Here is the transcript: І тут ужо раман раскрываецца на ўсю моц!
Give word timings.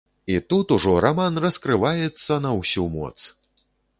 І 0.25 0.37
тут 0.53 0.71
ужо 0.75 0.93
раман 1.05 1.37
раскрываецца 1.43 2.33
на 2.45 2.57
ўсю 2.61 2.87
моц! 2.97 3.17